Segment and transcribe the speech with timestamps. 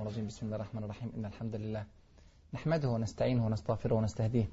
[0.00, 0.26] الشيطان الرجيم.
[0.26, 1.12] بسم الله الرحمن الرحيم.
[1.16, 1.84] إن الحمد لله
[2.54, 4.48] نحمده ونستعينه ونستغفره ونستهديه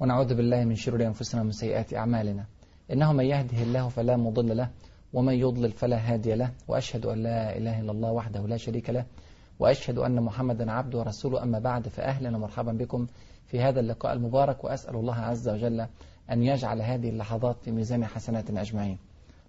[0.00, 2.44] ونعوذ بالله من شرور أنفسنا ومن سيئات أعمالنا.
[2.92, 4.70] إنه من يهده الله فلا مضل له
[5.12, 6.52] ومن يضلل فلا هادي له.
[6.68, 9.06] وأشهد أن لا إله إلا الله وحده لا شريك له.
[9.58, 11.42] وأشهد أن محمدا عبده ورسوله.
[11.42, 13.06] أما بعد فأهلا ومرحبا بكم
[13.46, 14.64] في هذا اللقاء المبارك.
[14.64, 15.86] وأسأل الله عز وجل
[16.30, 18.98] أن يجعل هذه اللحظات في ميزان حسناتنا أجمعين.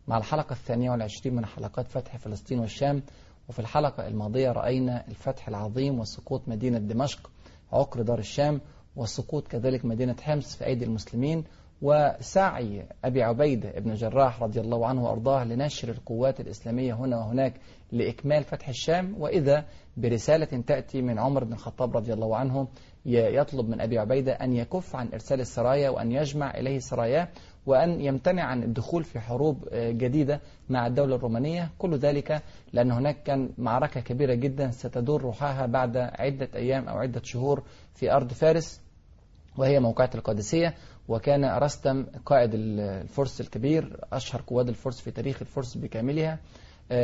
[0.07, 3.03] مع الحلقة الثانية والعشرين من حلقات فتح فلسطين والشام
[3.49, 7.31] وفي الحلقة الماضية رأينا الفتح العظيم وسقوط مدينة دمشق
[7.73, 8.61] عقر دار الشام
[8.95, 11.43] وسقوط كذلك مدينة حمص في أيدي المسلمين
[11.81, 17.53] وسعي أبي عبيدة ابن جراح رضي الله عنه وأرضاه لنشر القوات الإسلامية هنا وهناك
[17.91, 19.65] لإكمال فتح الشام وإذا
[19.97, 22.67] برسالة تأتي من عمر بن الخطاب رضي الله عنه
[23.05, 27.27] يطلب من أبي عبيدة أن يكف عن إرسال السرايا وأن يجمع إليه سراياه
[27.69, 31.69] وأن يمتنع عن الدخول في حروب جديدة مع الدولة الرومانية.
[31.77, 32.41] كل ذلك
[32.73, 38.11] لأن هناك كان معركة كبيرة جدا ستدور روحها بعد عدة أيام أو عدة شهور في
[38.11, 38.81] أرض فارس
[39.57, 40.73] وهي موقعة القادسية.
[41.07, 46.39] وكان رستم قائد الفرس الكبير أشهر قواد الفرس في تاريخ الفرس بكاملها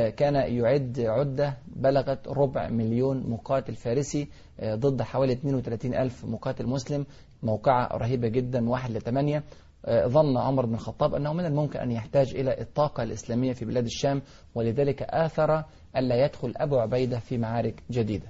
[0.09, 4.27] كان يعد عدة بلغت ربع مليون مقاتل فارسي
[4.63, 7.05] ضد حوالي 32 ألف مقاتل مسلم.
[7.43, 9.43] موقعة رهيبة جدا واحد لثمانية
[9.89, 14.21] ظن عمر بن الخطاب أنه من الممكن أن يحتاج إلى الطاقة الإسلامية في بلاد الشام
[14.55, 15.63] ولذلك آثر
[15.97, 18.27] ألا يدخل أبو عبيدة في معارك جديدة.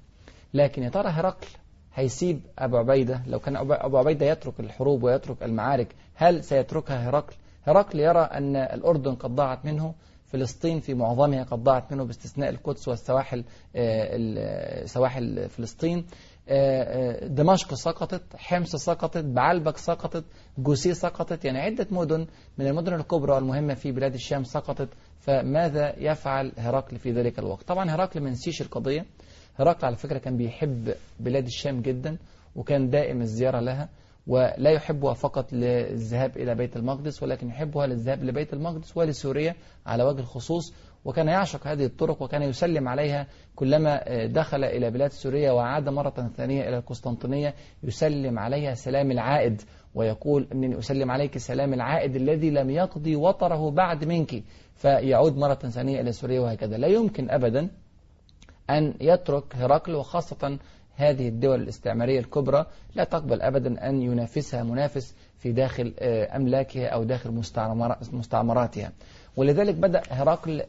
[0.53, 1.48] لكن يا ترى هرقل
[1.94, 7.33] هيسيب أبو عبيدة؟ لو كان أبو عبيدة يترك الحروب ويترك المعارك هل سيتركها هرقل؟
[7.64, 9.94] هرقل يرى أن الأردن قد ضاعت منه
[10.26, 13.44] فلسطين في معظمها قد ضاعت منه باستثناء القدس والسواحل
[14.86, 16.06] سواحل فلسطين.
[17.28, 20.24] دمشق سقطت حمص سقطت بعلبك سقطت
[20.58, 26.52] جوسي سقطت يعني عدة مدن من المدن الكبرى والمهمة في بلاد الشام سقطت فماذا يفعل
[26.58, 29.06] هرقل في ذلك الوقت؟ طبعا هرقل ما نسيش القضية.
[29.56, 32.18] هرقل على فكرة كان بيحب بلاد الشام جدا
[32.56, 33.90] وكان دائم الزيارة لها
[34.28, 39.55] ولا يحبها فقط للذهاب إلى بيت المقدس ولكن يحبها للذهاب لبيت المقدس ولسوريا
[39.86, 40.73] على وجه الخصوص.
[41.05, 46.70] وكان يعشق هذه الطرق وكان يسلم عليها كلما دخل إلى بلاد سوريا وعاد مرة ثانية
[46.70, 49.61] إلى القسطنطينية يسلم عليها سلام العائد
[49.95, 54.43] ويقول أنني أسلم عليك سلام العائد الذي لم يقضي وطره بعد منك.
[54.76, 56.77] فيعود مرة ثانية إلى سوريا وهكذا.
[56.77, 57.70] لا يمكن أبدا
[58.70, 60.60] أن يترك هرقل وخاصة
[60.95, 65.93] هذه الدول الاستعمارية الكبرى لا تقبل أبدا أن ينافسها منافس في داخل
[66.36, 67.43] أملاكها أو داخل
[68.11, 68.92] مستعمراتها.
[69.38, 70.64] ولذلك بدأ هرقل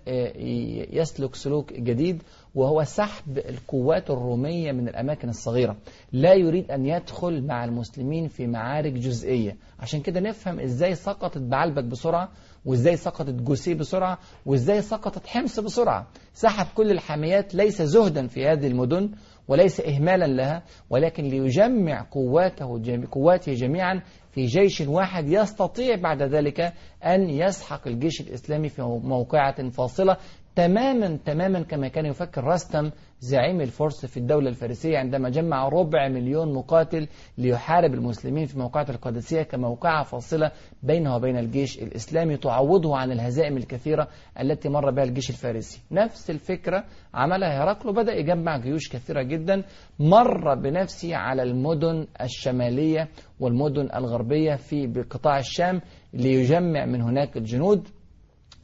[0.92, 2.22] يسلك سلوك جديد
[2.54, 5.76] وهو سحب القوات الرومية من الأماكن الصغيرة.
[6.12, 9.56] لا يريد أن يدخل مع المسلمين في معارك جزئية.
[9.80, 12.28] عشان كده نفهم إزاي سقطت بعلبك بسرعة
[12.66, 16.06] وإزاي سقطت جوسي بسرعة وإزاي سقطت حمص بسرعة.
[16.34, 19.10] سحب كل الحاميات ليس زهدا في هذه المدن
[19.48, 26.72] وليس إهمالا لها ولكن ليجمع قواته قواته جميعا في جيش واحد يستطيع بعد ذلك
[27.04, 30.16] أن يسحق الجيش الإسلامي في موقعة فاصلة
[30.56, 32.90] تماما تماما كما كان يفكر رستم
[33.20, 37.08] زعيم الفرس في الدولة الفارسية عندما جمع ربع مليون مقاتل
[37.38, 40.50] ليحارب المسلمين في موقعة القادسية كموقعة فاصلة
[40.82, 44.08] بينه وبين الجيش الإسلامي تعوضه عن الهزائم الكثيرة
[44.40, 45.82] التي مر بها الجيش الفارسي.
[45.92, 46.84] نفس الفكرة
[47.14, 49.62] عملها هرقل وبدأ يجمع جيوش كثيرة جدا
[49.98, 53.08] مر بنفسه على المدن الشمالية
[53.40, 55.80] والمدن الغربية في بقطاع الشام
[56.12, 57.88] ليجمع من هناك الجنود.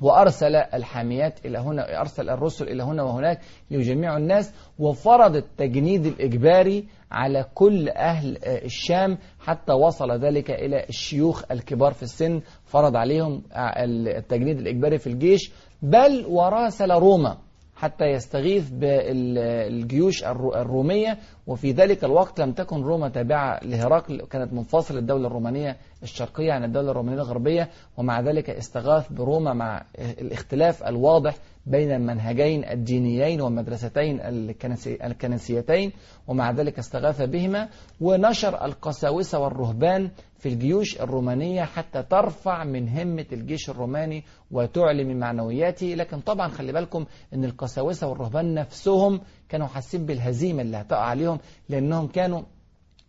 [0.02, 3.40] وأرسل الحاميات إلى هنا أرسل الرسل إلى هنا وهناك
[3.70, 11.92] ليجمعوا الناس وفرض التجنيد الإجباري على كل أهل الشام حتى وصل ذلك إلى الشيوخ الكبار
[11.92, 15.52] في السن فرض عليهم التجنيد الإجباري في الجيش.
[15.82, 17.38] بل وراسل روما.
[17.82, 25.26] حتى يستغيث بالجيوش الرومية وفي ذلك الوقت لم تكن روما تابعة لهرقل كانت منفصلة الدولة
[25.26, 31.34] الرومانية الشرقية عن الدولة الرومانية الغربية ومع ذلك استغاث بروما مع الاختلاف الواضح
[31.66, 34.20] بين المنهجين الدينيين والمدرستين
[34.86, 35.92] الكنسيتين
[36.28, 37.68] ومع ذلك استغاث بهما
[38.00, 40.10] ونشر القساوسة والرهبان
[40.42, 45.86] في الجيوش الرومانية حتى ترفع من همة الجيش الروماني وتعلي من معنوياته.
[45.86, 52.06] لكن طبعا خلي بالكم إن القساوسة والرهبان نفسهم كانوا حاسين بالهزيمة اللي هتقع عليهم لأنهم
[52.06, 52.42] كانوا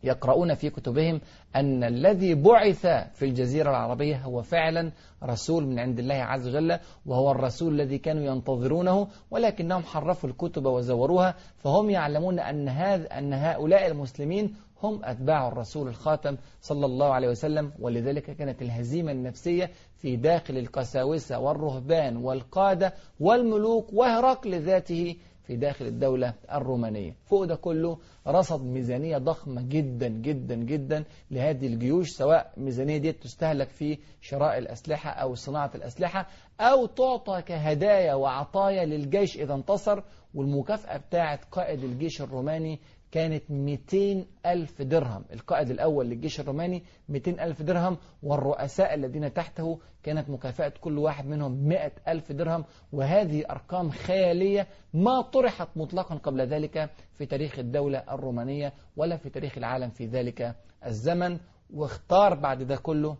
[0.03, 1.21] يقرؤون في كتبهم
[1.55, 4.91] أن الذي بعث في الجزيرة العربية هو فعلا
[5.23, 11.35] رسول من عند الله عز وجل وهو الرسول الذي كانوا ينتظرونه ولكنهم حرفوا الكتب وزوروها.
[11.57, 17.71] فهم يعلمون أن, هذا أن هؤلاء المسلمين هم أتباع الرسول الخاتم صلى الله عليه وسلم
[17.79, 26.33] ولذلك كانت الهزيمة النفسية في داخل القساوسة والرهبان والقادة والملوك وهرقل ذاته في داخل الدولة
[26.51, 27.15] الرومانية.
[27.25, 27.97] فوق ده كله
[28.27, 35.09] رصد ميزانية ضخمة جدا جدا جدا لهذه الجيوش سواء ميزانية دي تستهلك في شراء الأسلحة
[35.09, 36.27] أو صناعة الأسلحة
[36.59, 40.01] أو تعطى كهدايا وعطايا للجيش إذا انتصر
[40.33, 42.79] والمكافأة بتاعة قائد الجيش الروماني
[43.13, 45.25] كانت 200 ألف درهم.
[45.33, 51.67] القائد الأول للجيش الروماني 200 ألف درهم والرؤساء الذين تحته كانت مكافأة كل واحد منهم
[51.67, 52.65] 100 ألف درهم.
[52.91, 59.57] وهذه أرقام خيالية ما طرحت مطلقا قبل ذلك في تاريخ الدولة الرومانية ولا في تاريخ
[59.57, 60.55] العالم في ذلك
[60.85, 61.39] الزمن.
[61.73, 63.17] واختار بعد ده كله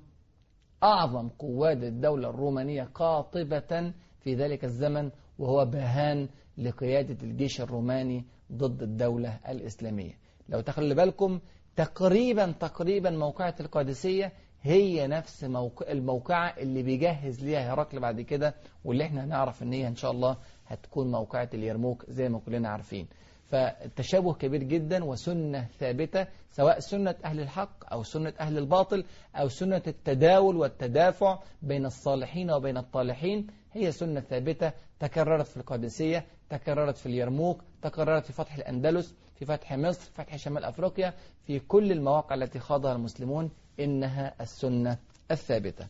[0.84, 9.40] أعظم قواد الدولة الرومانية قاطبة في ذلك الزمن وهو باهان لقيادة الجيش الروماني ضد الدولة
[9.50, 10.18] الإسلامية.
[10.50, 11.40] لو تخلي بالكم
[11.76, 18.56] تقريبا تقريبا موقعة القادسية هي نفس موقع الموقعة اللي بيجهز ليها هرقل بعد كده
[18.86, 23.08] واللي إحنا هنعرف إن هي إن شاء الله هتكون موقعة اليرموك زي ما كلنا عارفين.
[23.46, 29.06] فالتشابه كبير جدا وسنة ثابتة سواء سنة أهل الحق أو سنة أهل الباطل
[29.36, 36.26] أو سنة التداول والتدافع بين الصالحين وبين الطالحين هي سنة ثابتة تكررت في القادسية.
[36.58, 41.14] تكررت في اليرموك تكررت في فتح الأندلس في فتح مصر فتح شمال أفريقيا
[41.48, 44.98] في كل المواقع التي خاضها المسلمون إنها السنة
[45.32, 45.88] الثابتة.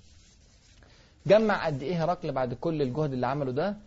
[1.27, 3.77] جمع قد إيه هرقل بعد كل الجهد اللي عمله ده؟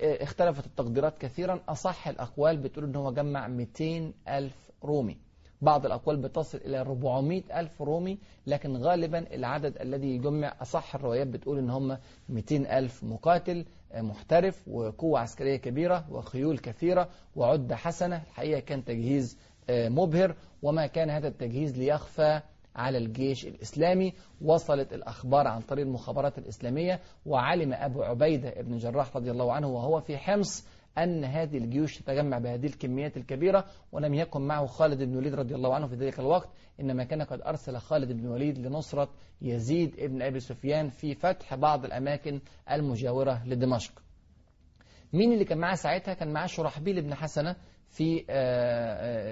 [0.00, 1.60] اختلفت التقديرات كثيرا.
[1.68, 5.16] أصح الأقوال بتقول إن هو جمع 200 ألف رومي.
[5.62, 11.58] بعض الأقوال بتصل إلى 400 ألف رومي لكن غالبا العدد الذي يجمع أصح الروايات بتقول
[11.58, 11.98] إن هم
[12.28, 13.64] 200 ألف مقاتل.
[13.96, 18.16] محترف وقوة عسكرية كبيرة وخيول كثيرة وعدة حسنة.
[18.16, 19.38] الحقيقة كان تجهيز
[19.70, 22.40] مبهر وما كان هذا التجهيز ليخفى
[22.76, 24.12] على الجيش الإسلامي.
[24.42, 30.00] وصلت الأخبار عن طريق المخابرات الإسلامية وعلم أبو عبيدة ابن جراح رضي الله عنه وهو
[30.00, 30.66] في حمص
[30.98, 35.74] أن هذه الجيوش تتجمع بهذه الكميات الكبيرة ولم يكن معه خالد بن وليد رضي الله
[35.74, 36.48] عنه في ذلك الوقت
[36.80, 39.10] إنما كان قد أرسل خالد بن وليد لنصرة
[39.42, 42.40] يزيد ابن أبي سفيان في فتح بعض الأماكن
[42.70, 43.92] المجاورة لدمشق.
[45.12, 47.56] مين اللي كان معاه ساعتها؟ كان معاه شرحبيل بن حسنة
[47.88, 48.24] في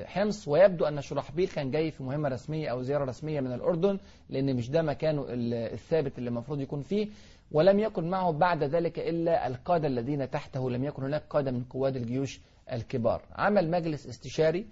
[0.07, 3.99] حمص ويبدو أن شرحبيل كان جاي في مهمة رسمية أو زيارة رسمية من الأردن
[4.29, 7.09] لأن مش ده مكانه الثابت اللي المفروض يكون فيه.
[7.53, 11.97] ولم يكن معه بعد ذلك إلا القادة الذين تحته لم يكن هناك قادة من قواد
[11.97, 12.41] الجيوش
[12.73, 13.23] الكبار.
[13.33, 14.67] عمل مجلس استشاري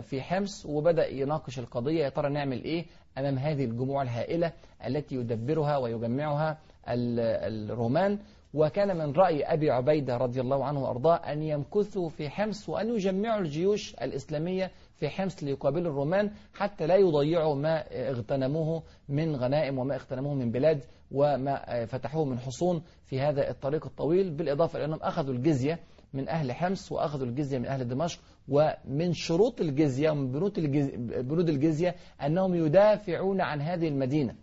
[0.00, 2.04] في حمص وبدأ يناقش القضية.
[2.04, 2.84] يا ترى نعمل إيه
[3.18, 4.52] أمام هذه الجموع الهائلة
[4.86, 8.18] التي يدبرها ويجمعها الرومان؟
[8.54, 13.40] وكان من رأي أبي عبيدة رضي الله عنه وأرضاه أن يمكثوا في حمص وأن يجمعوا
[13.40, 20.34] الجيوش الإسلامية في حمص ليقابلوا الرومان حتى لا يضيعوا ما اغتنموه من غنائم وما اغتنموه
[20.34, 24.30] من بلاد وما فتحوه من حصون في هذا الطريق الطويل.
[24.30, 25.78] بالإضافة إلى أنهم أخذوا الجزية
[26.14, 30.32] من أهل حمص وأخذوا الجزية من أهل دمشق ومن شروط الجزية ومن
[31.22, 31.94] بنود الجزية
[32.26, 34.34] أنهم يدافعون عن هذه المدينة.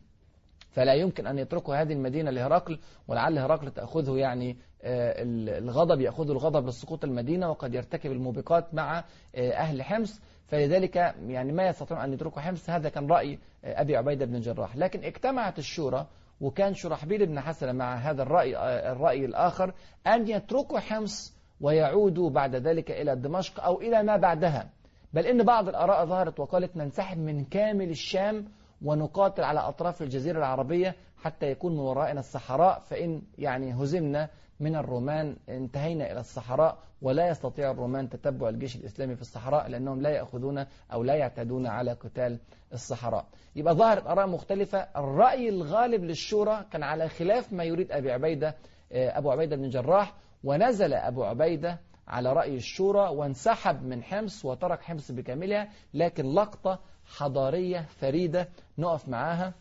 [0.77, 7.03] فلا يمكن أن يتركوا هذه المدينة لهرقل ولعل هرقل تأخذه يعني الغضب يأخذ الغضب لسقوط
[7.03, 9.03] المدينة وقد يرتكب الموبقات مع
[9.35, 10.21] أهل حمص.
[10.47, 10.95] فلذلك
[11.27, 12.69] يعني ما يستطيعون أن يتركوا حمص.
[12.69, 14.75] هذا كان رأي أبي عبيدة بن جراح.
[14.75, 16.07] لكن اجتمعت الشورى
[16.41, 18.57] وكان شرحبيل بن حسن مع هذا الرأي,
[18.91, 19.73] الرأي الآخر
[20.07, 24.69] أن يتركوا حمص ويعودوا بعد ذلك إلى دمشق أو إلى ما بعدها.
[25.13, 28.45] بل إن بعض الآراء ظهرت وقالت ننسحب من كامل الشام
[28.81, 34.29] ونقاتل على أطراف الجزيرة العربية حتى يكون من ورائنا الصحراء فإن يعني هزمنا
[34.59, 40.09] من الرومان انتهينا إلى الصحراء ولا يستطيع الرومان تتبع الجيش الإسلامي في الصحراء لأنهم لا
[40.09, 42.39] يأخذون أو لا يعتادون على قتال
[42.73, 43.25] الصحراء.
[43.55, 44.77] يبقى ظهرت آراء مختلفة.
[44.97, 48.55] الرأي الغالب للشورى كان على خلاف ما يريد أبي عبيدة
[48.91, 55.11] أبو عبيدة بن جراح ونزل أبو عبيدة على رأي الشورى وانسحب من حمص وترك حمص
[55.11, 59.53] بكاملها لكن لقطة حضارية فريدة نقف معاها.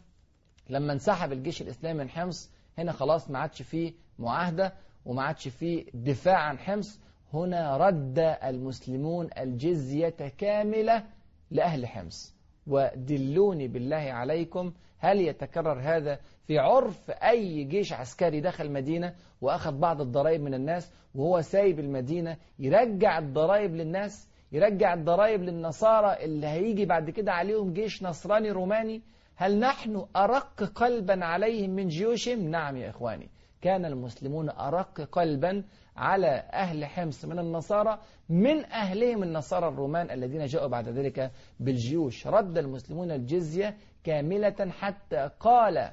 [0.70, 4.72] لما انسحب الجيش الإسلامي من حمص هنا خلاص ما عادش فيه معاهدة
[5.04, 7.00] وما عادش فيه دفاع عن حمص.
[7.32, 11.04] هنا رد المسلمون الجزية كاملة
[11.50, 12.34] لأهل حمص.
[12.66, 20.00] ودلوني بالله عليكم هل يتكرر هذا في عرف أي جيش عسكري دخل مدينة وأخذ بعض
[20.00, 27.10] الضرائب من الناس وهو سايب المدينة يرجع الضرائب للناس؟ يرجع الضرائب للنصارى اللي هيجي بعد
[27.10, 29.02] كده عليهم جيش نصراني روماني.
[29.36, 33.30] هل نحن أرق قلبا عليهم من جيوشهم؟ نعم يا إخواني.
[33.60, 35.64] كان المسلمون أرق قلبا
[35.96, 37.98] على أهل حمص من النصارى
[38.28, 42.26] من أهلهم النصارى الرومان الذين جاءوا بعد ذلك بالجيوش.
[42.26, 45.90] رد المسلمون الجزية كاملة حتى قال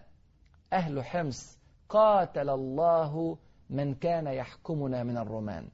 [0.74, 3.38] أهل حمص قاتل الله
[3.70, 5.68] من كان يحكمنا من الرومان.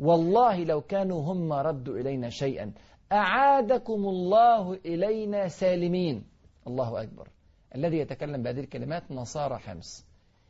[0.00, 2.72] والله لو كانوا هم ردوا إلينا شيئا
[3.12, 6.24] أعادكم الله إلينا سالمين.
[6.66, 7.28] الله أكبر.
[7.74, 10.06] الذي يتكلم بهذه الكلمات نصارى حمص.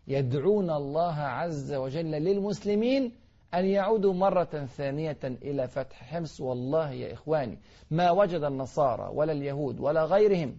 [0.08, 3.12] يدعون الله عز وجل للمسلمين
[3.54, 6.40] أن يعودوا مرة ثانية إلى فتح حمص.
[6.40, 7.58] والله يا إخواني
[7.90, 10.58] ما وجد النصارى ولا اليهود ولا غيرهم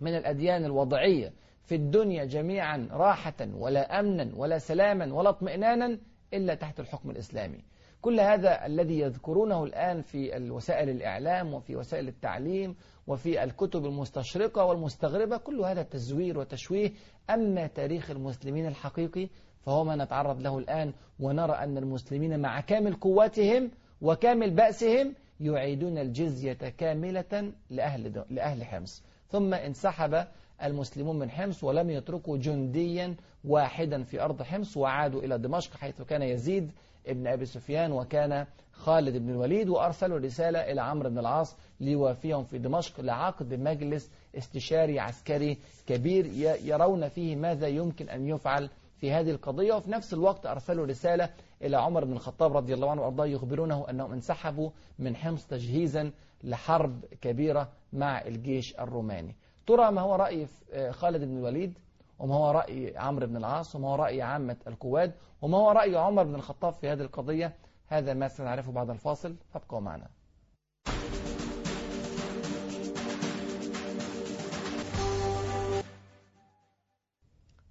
[0.00, 1.32] من الأديان الوضعية
[1.64, 5.98] في الدنيا جميعا راحة ولا أمنا ولا سلاما ولا اطمئنانا
[6.34, 7.64] إلا تحت الحكم الإسلامي.
[8.02, 15.36] كل هذا الذي يذكرونه الآن في وسائل الإعلام وفي وسائل التعليم وفي الكتب المستشرقة والمستغربة
[15.36, 16.92] كل هذا تزوير وتشويه.
[17.30, 19.28] أما تاريخ المسلمين الحقيقي
[19.60, 26.52] فهو ما نتعرض له الآن ونرى أن المسلمين مع كامل قوتهم وكامل بأسهم يعيدون الجزية
[26.52, 29.02] كاملة لأهل, لأهل حمص.
[29.28, 30.26] ثم انسحب
[30.62, 36.22] المسلمون من حمص ولم يتركوا جنديا واحدا في أرض حمص وعادوا إلى دمشق حيث كان
[36.22, 36.72] يزيد
[37.06, 42.58] ابن أبي سفيان وكان خالد بن الوليد وأرسلوا رسالة إلى عمرو بن العاص ليوافيهم في
[42.58, 46.26] دمشق لعقد مجلس استشاري عسكري كبير
[46.64, 49.74] يرون فيه ماذا يمكن أن يفعل في هذه القضية.
[49.74, 51.28] وفي نفس الوقت أرسلوا رسالة
[51.62, 56.10] إلى عمر بن الخطاب رضي الله عنه وأرضاه يخبرونه أنهم انسحبوا من حمص تجهيزا
[56.44, 59.36] لحرب كبيرة مع الجيش الروماني.
[59.66, 60.46] ترى ما هو رأي
[60.90, 61.78] خالد بن الوليد؟
[62.22, 66.24] وما هو رأي عمرو بن العاص وما هو رأي عامة القواد وما هو رأي عمر
[66.24, 67.56] بن الخطاب في هذه القضية.
[67.86, 69.36] هذا ما سنعرفه بعد الفاصل.
[69.50, 70.08] فابقوا معنا.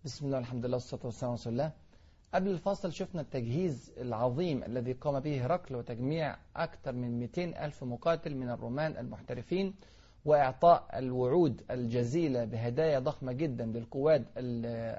[0.05, 1.71] بسم الله الحمد لله والصلاة والسلام على الله.
[2.33, 8.35] قبل الفاصل شفنا التجهيز العظيم الذي قام به هرقل وتجميع أكثر من 200 ألف مقاتل
[8.35, 9.75] من الرومان المحترفين.
[10.25, 14.25] وإعطاء الوعود الجزيلة بهدايا ضخمة جدا للقواد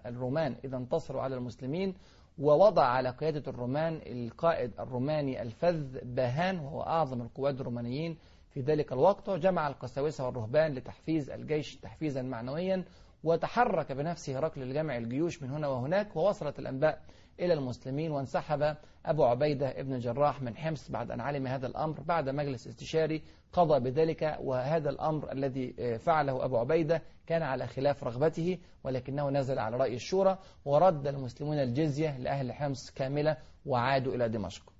[0.06, 1.94] الرومان إذا انتصروا على المسلمين
[2.38, 8.16] ووضع على قيادة الرومان القائد الروماني الفذ باهان وهو أعظم القواد الرومانيين
[8.50, 12.84] في ذلك الوقت وجمع القساوسة والرهبان لتحفيز الجيش تحفيزا معنويا
[13.24, 17.02] وتحرك بنفسه هرقل لجمع الجيوش من هنا وهناك ووصلت الأنباء
[17.42, 18.10] إلى المسلمين.
[18.10, 22.00] وانسحب أبو عبيدة ابن جراح من حمص بعد أن علم هذا الأمر.
[22.00, 23.22] بعد مجلس استشاري
[23.52, 29.76] قضى بذلك وهذا الأمر الذي فعله أبو عبيدة كان على خلاف رغبته ولكنه نزل على
[29.76, 34.72] رأي الشورى ورد المسلمون الجزية لأهل حمص كاملة وعادوا إلى دمشق.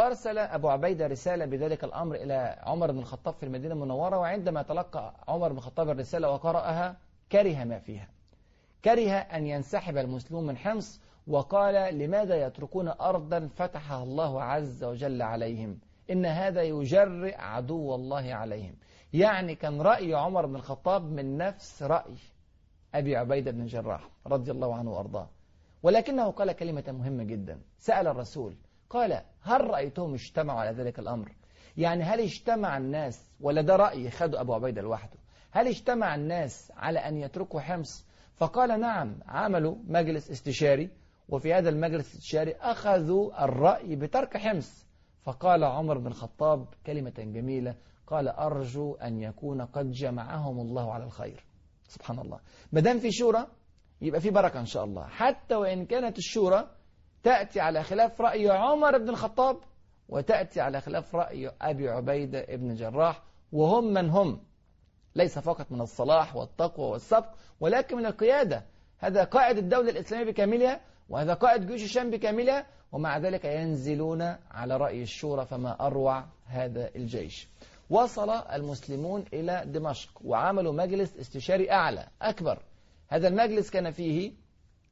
[0.00, 5.14] أرسل أبو عبيدة رسالة بذلك الأمر إلى عمر بن الخطاب في المدينة المنورة وعندما تلقى
[5.28, 6.96] عمر بن الخطاب الرسالة وقرأها
[7.32, 8.08] كره ما فيها.
[8.84, 15.78] كره أن ينسحب المسلمون من حمص وقال لماذا يتركون أرضا فتحها الله عز وجل عليهم؟
[16.10, 18.74] إن هذا يجرئ عدو الله عليهم.
[19.12, 22.14] يعني كان رأي عمر بن الخطاب من نفس رأي
[22.94, 25.28] أبي عبيدة بن جراح رضي الله عنه وأرضاه.
[25.82, 27.60] ولكنه قال كلمة مهمة جدا.
[27.78, 28.56] سأل الرسول
[28.90, 31.32] قال هل رأيتهم اجتمعوا على ذلك الأمر؟
[31.76, 35.18] يعني هل اجتمع الناس ولا ده رأي خده أبو عبيدة لوحده
[35.50, 40.90] هل اجتمع الناس على أن يتركوا حمص؟ فقال نعم عملوا مجلس استشاري
[41.32, 44.86] وفي هذا المجلس الاستشاري أخذوا الرأي بترك حمص.
[45.22, 47.74] فقال عمر بن الخطاب كلمة جميلة
[48.06, 51.44] قال أرجو أن يكون قد جمعهم الله على الخير.
[51.88, 52.40] سبحان الله.
[52.72, 53.46] ما دام في شورى
[54.00, 55.06] يبقى في بركة إن شاء الله.
[55.06, 56.70] حتى وإن كانت الشورى
[57.22, 59.56] تأتي على خلاف رأي عمر بن الخطاب
[60.08, 63.22] وتأتي على خلاف رأي أبي عبيدة بن جراح
[63.52, 64.40] وهم من هم.
[65.14, 67.28] ليس فقط من الصلاح والتقوى والسبق
[67.60, 68.66] ولكن من القيادة.
[68.98, 75.02] هذا قائد الدولة الإسلامية بكاملها وهذا قائد جيوش الشام بكاملها ومع ذلك ينزلون على رأي
[75.02, 77.48] الشورى فما أروع هذا الجيش.
[77.90, 82.62] وصل المسلمون إلى دمشق وعملوا مجلس استشاري أعلى أكبر.
[83.08, 84.32] هذا المجلس كان فيه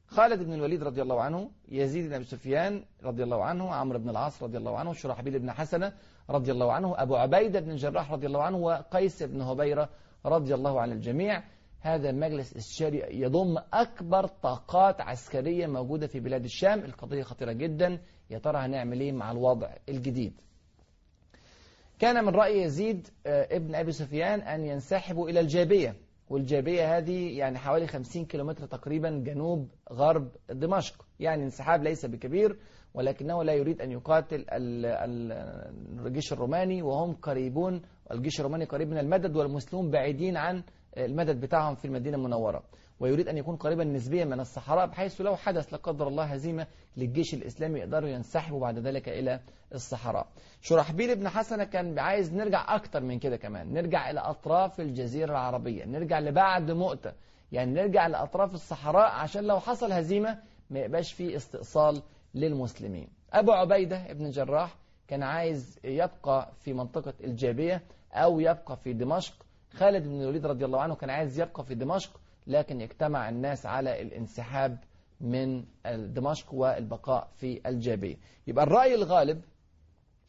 [0.07, 4.09] خالد بن الوليد رضي الله عنه يزيد بن أبي سفيان رضي الله عنه عمرو بن
[4.09, 5.93] العاص رضي الله عنه شرحبيل بن حسنة
[6.29, 9.89] رضي الله عنه أبو عبيدة بن جراح رضي الله عنه وقيس بن هبيرة
[10.25, 11.43] رضي الله عن الجميع.
[11.81, 16.79] هذا المجلس الاستشاري يضم أكبر طاقات عسكرية موجودة في بلاد الشام.
[16.79, 18.01] القضية خطيرة جدا.
[18.29, 20.33] يا ترى هنعمل إيه مع الوضع الجديد؟
[21.99, 25.95] كان من رأي يزيد ابن أبي سفيان أن ينسحبوا إلى الجابية
[26.29, 31.05] والجابية هذه يعني حوالي 50 كيلومتر تقريبا جنوب غرب دمشق.
[31.19, 32.57] يعني انسحاب ليس بكبير
[32.93, 34.45] ولكنه لا يريد أن يقاتل
[36.05, 40.63] الجيش الروماني وهم قريبون الجيش الروماني قريب من المدد والمسلمون بعيدين عن
[40.97, 42.63] المدد بتاعهم في المدينة المنورة.
[42.99, 46.67] ويريد أن يكون قريبا نسبيا من الصحراء بحيث لو حدث لا قدر الله هزيمة
[46.97, 49.39] للجيش الإسلامي يقدروا ينسحبوا بعد ذلك إلى
[49.73, 50.27] الصحراء.
[50.61, 53.73] شرحبيل بن حسنة كان عايز نرجع أكتر من كده كمان.
[53.73, 55.85] نرجع إلى أطراف الجزيرة العربية.
[55.85, 57.13] نرجع لبعد مؤتة.
[57.51, 60.37] يعني نرجع لأطراف الصحراء عشان لو حصل هزيمة
[60.69, 62.01] ما يبقاش فيه استئصال
[62.35, 63.07] للمسلمين.
[63.33, 64.75] أبو عبيدة ابن الجراح
[65.07, 67.81] كان عايز يبقى في منطقة الجابية
[68.13, 69.33] أو يبقى في دمشق.
[69.73, 74.01] خالد بن الوليد رضي الله عنه كان عايز يبقى في دمشق لكن اجتمع الناس على
[74.01, 74.77] الانسحاب
[75.21, 75.63] من
[76.13, 78.15] دمشق والبقاء في الجابية
[78.47, 79.41] يبقى الرأي الغالب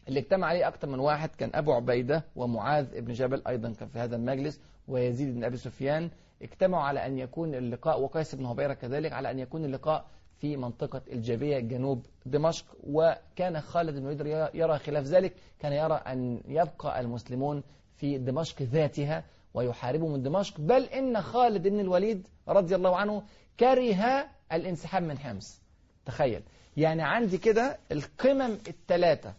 [0.08, 3.98] اللي اجتمع عليه أكثر من واحد كان أبو عبيدة ومعاذ بن جبل أيضا كان في
[3.98, 6.10] هذا المجلس ويزيد بن أبي سفيان.
[6.42, 10.04] اجتمعوا على أن يكون اللقاء وقيس بن هبيرة كذلك على أن يكون اللقاء
[10.36, 12.64] في منطقة الجابية جنوب دمشق.
[12.84, 17.62] وكان خالد بن الوليد يرى خلاف ذلك كان يرى أن يبقى المسلمون
[18.02, 23.22] في دمشق ذاتها ويحاربوا من دمشق بل إن خالد بن الوليد رضي الله عنه
[23.60, 25.62] كره الانسحاب من حمص.
[26.06, 26.42] تخيل.
[26.76, 29.34] يعني عندي كده القمم الثلاثة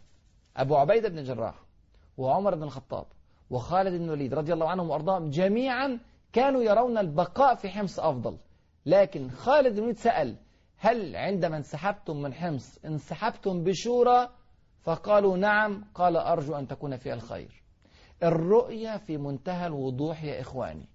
[0.58, 1.56] أبو عبيدة بن الجراح
[2.18, 3.06] وعمر بن الخطاب
[3.50, 6.00] وخالد بن الوليد رضي الله عنهم وأرضاهم جميعا
[6.34, 8.38] كانوا يرون البقاء في حمص أفضل.
[8.86, 10.36] لكن خالد بن الوليد سأل
[10.78, 14.30] هل عندما انسحبتم من حمص انسحبتم بشورى؟
[14.82, 17.63] فقالوا نعم قال أرجو أن تكون فيها الخير.
[18.24, 20.86] الرؤية في منتهى الوضوح يا إخواني.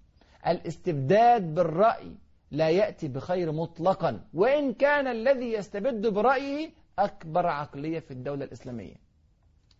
[0.47, 2.15] الاستبداد بالرأي
[2.51, 6.69] لا يأتي بخير مطلقا وإن كان الذي يستبد برأيه
[6.99, 8.95] أكبر عقلية في الدولة الإسلامية.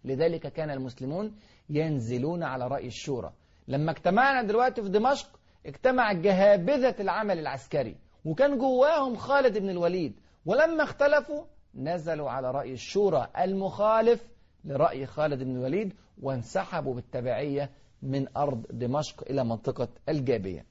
[0.05, 1.35] لذلك كان المسلمون
[1.69, 3.33] ينزلون على رأي الشورى.
[3.67, 10.19] لما اجتمعنا دلوقتي في دمشق اجتمع جهابذة العمل العسكري وكان جواهم خالد بن الوليد.
[10.45, 11.43] ولما اختلفوا
[11.75, 14.27] نزلوا على رأي الشورى المخالف
[14.65, 17.69] لرأي خالد بن الوليد وانسحبوا بالتبعية
[18.01, 20.65] من أرض دمشق إلى منطقة الجابية.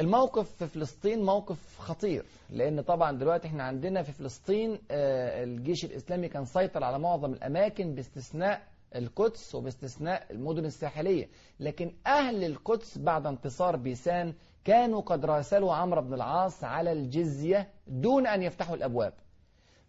[0.00, 6.44] الموقف في فلسطين موقف خطير لأن طبعا دلوقتي إحنا عندنا في فلسطين الجيش الإسلامي كان
[6.44, 8.62] سيطر على معظم الأماكن باستثناء
[8.94, 11.28] القدس وباستثناء المدن الساحلية.
[11.60, 18.26] لكن أهل القدس بعد انتصار بيسان كانوا قد راسلوا عمرو بن العاص على الجزية دون
[18.26, 19.12] أن يفتحوا الأبواب.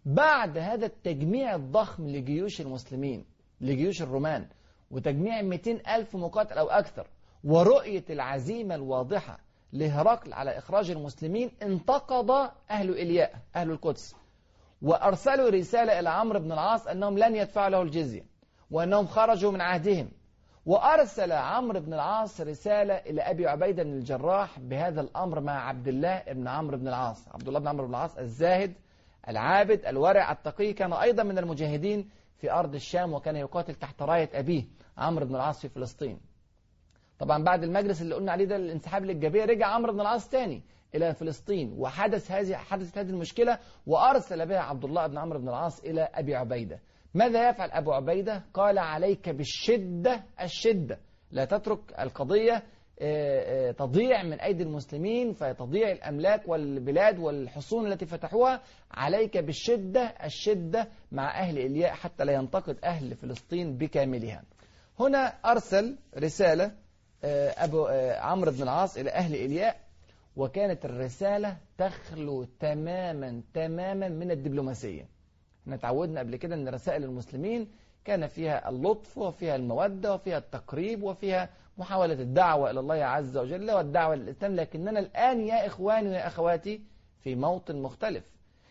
[0.06, 3.24] بعد هذا التجميع الضخم لجيوش المسلمين
[3.60, 4.46] لجيوش الرومان
[4.90, 7.06] وتجميع 200 ألف مقاتل أو أكثر
[7.44, 9.38] ورؤية العزيمة الواضحة
[9.72, 12.30] لهرقل على إخراج المسلمين انتقض
[12.70, 14.14] أهل إلياء أهل القدس.
[14.82, 18.24] وأرسلوا رسالة إلى عمرو بن العاص أنهم لن يدفعوا له الجزية
[18.70, 20.08] وأنهم خرجوا من عهدهم.
[20.66, 26.22] وأرسل عمرو بن العاص رسالة إلى أبي عبيدة بن الجراح بهذا الأمر مع عبد الله
[26.32, 28.74] بن عمرو بن العاص عبد الله بن عمرو بن العاص الزاهد
[29.28, 34.64] العابد الورع التقي كان أيضا من المجاهدين في أرض الشام وكان يقاتل تحت راية أبيه
[34.98, 36.20] عمرو بن العاص في فلسطين.
[37.18, 40.62] طبعا بعد المجلس اللي قلنا عليه ده الانسحاب للجبيه رجع عمرو بن العاص تاني
[40.94, 45.80] إلى فلسطين وحدث هذه حدثت هذه المشكلة وأرسل بها عبد الله بن عمرو بن العاص
[45.84, 46.80] إلى أبي عبيدة.
[47.14, 50.98] ماذا يفعل أبو عبيدة؟ قال عليك بالشدة الشدة.
[51.30, 52.62] لا تترك القضية
[53.78, 58.62] تضيع من أيدي المسلمين فتضيع الأملاك والبلاد والحصون التي فتحوها.
[58.90, 64.42] عليك بالشدة الشدة مع أهل إلياء حتى لا ينتقد أهل فلسطين بكاملها.
[65.00, 66.72] هنا أرسل رسالة
[67.24, 67.86] أبو
[68.20, 69.80] عمرو بن العاص إلى أهل إلياء
[70.36, 75.08] وكانت الرسالة تخلو تماما تماما من الدبلوماسية.
[75.62, 77.68] إحنا تعودنا قبل كده أن رسائل المسلمين
[78.06, 84.14] كان فيها اللطف وفيها المودة وفيها التقريب وفيها محاولة الدعوة إلى الله عز وجل والدعوة
[84.14, 86.80] للإسلام لكننا الآن يا إخواني ويا أخواتي
[87.20, 88.24] في موطن مختلف.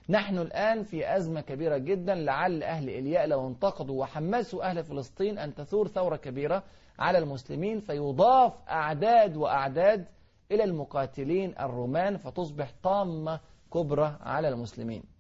[0.09, 5.55] نحن الآن في أزمة كبيرة جدا لعل أهل إلياء لو انتقدوا وحمسوا أهل فلسطين أن
[5.55, 6.63] تثور ثورة كبيرة
[6.99, 10.05] على المسلمين فيضاف أعداد وأعداد
[10.51, 13.39] إلى المقاتلين الرومان فتصبح طامة
[13.73, 15.14] كبرى على المسلمين.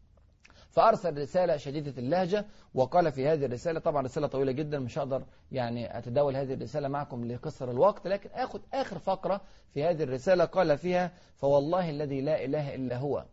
[0.75, 5.97] فأرسل رسالة شديدة اللهجة وقال في هذه الرسالة طبعا رسالة طويلة جدا مش هقدر يعني
[5.97, 9.41] أتداول هذه الرسالة معكم لقصر الوقت لكن أخذ آخر فقرة
[9.73, 13.25] في هذه الرسالة قال فيها فوالله الذي لا إله إلا هو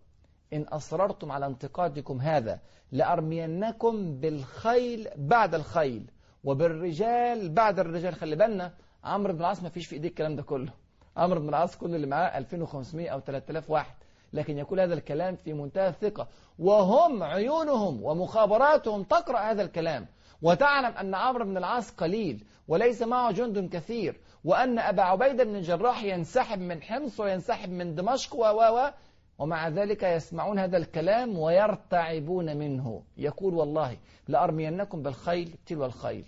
[0.52, 2.60] إن أصررتم على انتقادكم هذا
[2.92, 6.10] لأرمينكم بالخيل بعد الخيل
[6.44, 8.14] وبالرجال بعد الرجال.
[8.14, 8.72] خلي بالنا
[9.04, 10.72] عمرو بن العاص ما فيش في ايديه الكلام ده كله.
[11.16, 13.94] عمرو بن العاص كل اللي معاه 2500 أو 3000 واحد.
[14.32, 16.28] لكن يقول هذا الكلام في منتهى الثقة.
[16.58, 20.06] وهم عيونهم ومخابراتهم تقرأ هذا الكلام.
[20.42, 24.20] وتعلم أن عمرو بن العاص قليل وليس معه جند كثير.
[24.44, 28.90] وأن أبا عبيدة بن الجراح ينسحب من حمص وينسحب من دمشق و و
[29.38, 33.02] ومع ذلك يسمعون هذا الكلام ويرتعبون منه.
[33.16, 33.96] يقول والله
[34.28, 36.24] لأرمينكم بالخيل تلو الخيل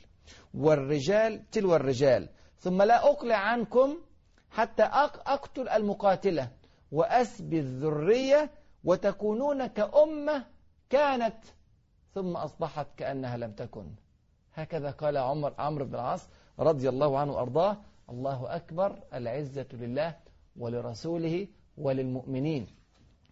[0.55, 2.29] والرجال تلو الرجال.
[2.59, 3.97] ثم لا أقلع عنكم
[4.51, 6.49] حتى أقتل المقاتلة.
[6.95, 8.51] وأسبي الذرية
[8.85, 10.45] وتكونون كأمة
[10.91, 11.37] كانت
[12.15, 13.87] ثم أصبحت كأنها لم تكن.
[14.55, 16.29] هكذا قال عمر عمرو بن العاص
[16.59, 17.77] رضي الله عنه وأرضاه
[18.11, 20.17] الله أكبر العزة لله
[20.57, 22.67] ولرسوله وللمؤمنين.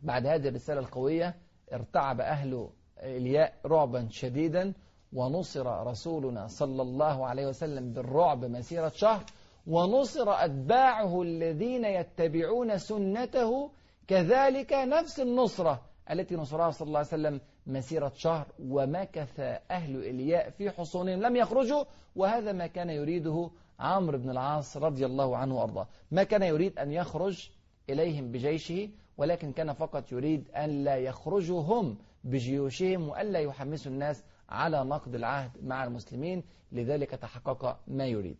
[0.02, 1.34] بعد هذه الرسالة القوية
[1.72, 2.68] ارتعب أهل
[3.02, 4.72] إلياء رعبا شديدا
[5.12, 9.24] ونصر رسولنا صلى الله عليه وسلم بالرعب مسيرة شهر
[9.66, 13.70] ونصر أتباعه الذين يتبعون سنته
[14.08, 20.70] كذلك نفس النصرة التي نصرها صلى الله عليه وسلم مسيرة شهر ومكث أهل إلياء في
[20.70, 21.84] حصونهم لم يخرجوا
[22.16, 25.88] وهذا ما كان يريده عمرو بن العاص رضي الله عنه وأرضاه.
[26.10, 27.50] ما كان يريد أن يخرج
[27.90, 34.84] إليهم بجيشه ولكن كان فقط يريد أن لا يخرجوا هم بجيوشهم وألا يحمسوا الناس على
[34.84, 36.44] نقد العهد مع المسلمين.
[36.72, 38.36] لذلك تحقق ما يريد.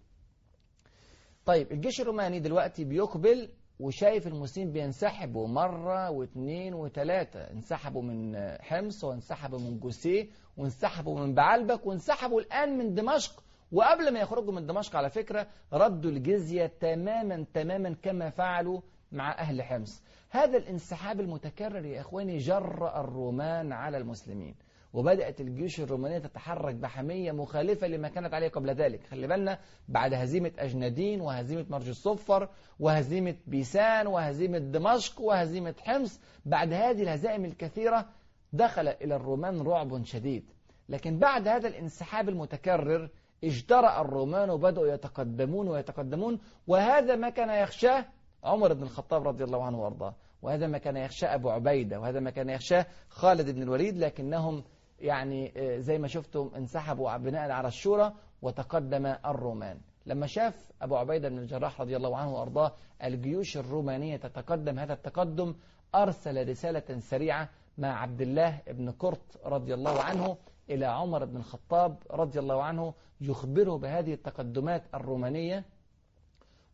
[1.46, 3.48] طيب الجيش الروماني دلوقتي بيقبل
[3.80, 10.26] وشايف المسلمين بينسحبوا مرة واثنين وثلاثة انسحبوا من حمص وانسحبوا من جوسيه
[10.56, 13.44] وانسحبوا من بعلبك وانسحبوا الآن من دمشق.
[13.72, 18.80] وقبل ما يخرجوا من دمشق على فكرة ردوا الجزية تماما تماما كما فعلوا
[19.12, 20.02] مع أهل حمص.
[20.30, 24.54] هذا الانسحاب المتكرر يا إخواني جر الرومان على المسلمين.
[24.92, 29.06] وبدأت الجيوش الرومانية تتحرك بحمية مخالفة لما كانت عليه قبل ذلك.
[29.06, 32.48] خلي بالنا بعد هزيمة أجندين وهزيمة مرج الصفر
[32.80, 38.08] وهزيمة بيسان وهزيمة دمشق وهزيمة حمص بعد هذه الهزائم الكثيرة
[38.52, 40.50] دخل إلى الرومان رعب شديد.
[40.88, 43.08] لكن بعد هذا الانسحاب المتكرر
[43.44, 48.04] اجترأ الرومان وبدأوا يتقدمون ويتقدمون وهذا ما كان يخشاه
[48.44, 50.14] عمر بن الخطاب رضي الله عنه وأرضاه.
[50.42, 54.64] وهذا ما كان يخشاه أبو عبيدة وهذا ما كان يخشاه خالد بن الوليد لكنهم
[55.02, 58.12] يعني زي ما شفتم انسحبوا بناء على الشورى
[58.42, 59.80] وتقدم الرومان.
[60.06, 62.72] لما شاف أبو عبيدة بن الجراح رضي الله عنه وأرضاه
[63.04, 65.54] الجيوش الرومانية تتقدم هذا التقدم
[65.94, 70.36] أرسل رسالة سريعة مع عبد الله بن قرط رضي الله عنه
[70.70, 75.64] إلى عمر بن الخطاب رضي الله عنه يخبره بهذه التقدمات الرومانية.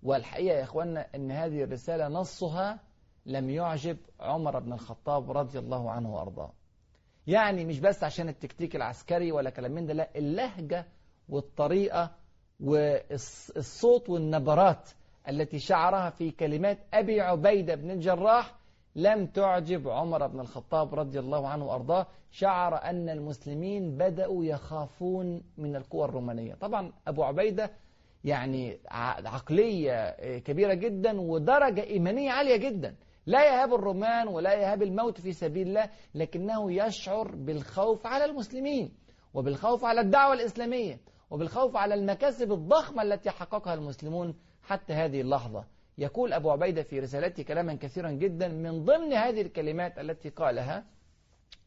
[0.02, 2.78] والحقيقة يا إخواننا أن هذه الرسالة نصها
[3.26, 6.52] لم يعجب عمر بن الخطاب رضي الله عنه وأرضاه.
[7.28, 10.86] يعني مش بس عشان التكتيك العسكري ولا كلام من ده لا اللهجة
[11.28, 12.10] والطريقة
[12.60, 14.90] والصوت والنبرات
[15.28, 18.54] التي شعرها في كلمات أبي عبيدة بن الجراح
[18.96, 22.06] لم تعجب عمر بن الخطاب رضي الله عنه وأرضاه.
[22.30, 26.54] شعر أن المسلمين بدأوا يخافون من القوى الرومانية.
[26.54, 27.70] طبعا أبو عبيدة
[28.24, 28.78] يعني
[29.24, 32.94] عقلية كبيرة جدا ودرجة إيمانية عالية جدا.
[33.28, 38.94] لا يهاب الرومان ولا يهاب الموت في سبيل الله لكنه يشعر بالخوف على المسلمين
[39.34, 45.64] وبالخوف على الدعوة الإسلامية وبالخوف على المكاسب الضخمة التي حققها المسلمون حتى هذه اللحظة.
[45.98, 50.84] يقول أبو عبيدة في رسالته كلاما كثيرا جدا من ضمن هذه الكلمات التي قالها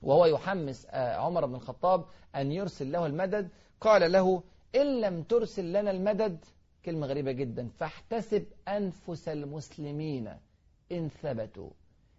[0.02, 3.50] وهو يحمس عمر بن الخطاب أن يرسل له المدد.
[3.82, 4.43] قال له
[4.76, 6.45] إن لم ترسل لنا المدد
[6.86, 10.34] كلمة غريبة جدا فاحتسب أنفس المسلمين
[10.91, 11.69] إن ثبتوا.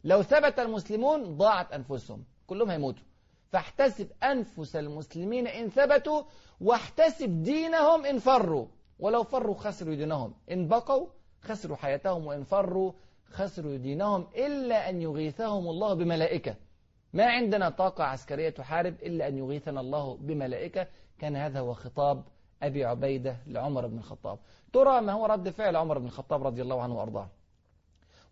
[0.04, 3.04] لو ثبت المسلمون ضاعت أنفسهم كلهم هيموتوا.
[3.48, 6.22] فاحتسب أنفس المسلمين إن ثبتوا
[6.60, 8.66] واحتسب دينهم إن فروا.
[8.98, 10.34] ولو فروا خسروا دينهم.
[10.50, 11.06] إن بقوا
[11.40, 12.92] خسروا حياتهم وإن فروا
[13.30, 16.54] خسروا دينهم إلا أن يغيثهم الله بملائكة.
[17.12, 20.86] ما عندنا طاقة عسكرية تحارب إلا أن يغيثنا الله بملائكة.
[21.18, 22.24] كان هذا هو خطاب
[22.62, 24.38] أبي عبيدة لعمر بن الخطاب.
[24.72, 27.28] ترى ما هو رد فعل عمر بن الخطاب رضي الله عنه وأرضاه.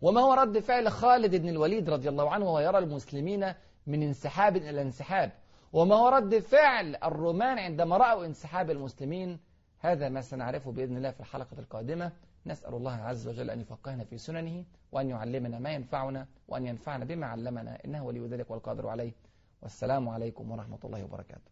[0.01, 3.53] وما هو رد فعل خالد بن الوليد رضي الله عنه وهو يرى المسلمين
[3.87, 5.31] من انسحاب إلى انسحاب؟
[5.73, 9.39] وما هو رد فعل الرومان عندما رأوا انسحاب المسلمين؟
[9.79, 12.11] هذا ما سنعرفه بإذن الله في الحلقة القادمة.
[12.45, 17.27] نسأل الله عز وجل أن يفقهنا في سننه وأن يعلمنا ما ينفعنا وأن ينفعنا بما
[17.27, 17.85] علمنا.
[17.85, 19.11] إنه ولي ذلك والقادر عليه.
[19.61, 21.50] والسلام عليكم ورحمة الله وبركاته.